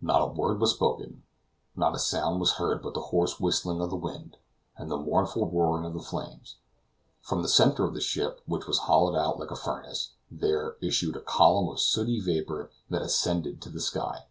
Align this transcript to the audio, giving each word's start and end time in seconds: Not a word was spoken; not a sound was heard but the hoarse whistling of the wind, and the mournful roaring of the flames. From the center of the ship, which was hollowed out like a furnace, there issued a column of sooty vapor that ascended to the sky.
Not 0.00 0.20
a 0.20 0.26
word 0.26 0.60
was 0.60 0.72
spoken; 0.74 1.22
not 1.76 1.94
a 1.94 1.98
sound 2.00 2.40
was 2.40 2.54
heard 2.54 2.82
but 2.82 2.92
the 2.92 3.00
hoarse 3.14 3.38
whistling 3.38 3.80
of 3.80 3.88
the 3.90 3.94
wind, 3.94 4.36
and 4.76 4.90
the 4.90 4.96
mournful 4.98 5.48
roaring 5.48 5.84
of 5.84 5.94
the 5.94 6.00
flames. 6.02 6.56
From 7.22 7.42
the 7.42 7.48
center 7.48 7.84
of 7.84 7.94
the 7.94 8.00
ship, 8.00 8.40
which 8.46 8.66
was 8.66 8.78
hollowed 8.78 9.14
out 9.16 9.38
like 9.38 9.52
a 9.52 9.56
furnace, 9.56 10.14
there 10.28 10.74
issued 10.80 11.14
a 11.14 11.20
column 11.20 11.68
of 11.68 11.78
sooty 11.78 12.18
vapor 12.18 12.72
that 12.88 13.02
ascended 13.02 13.62
to 13.62 13.68
the 13.70 13.78
sky. 13.80 14.24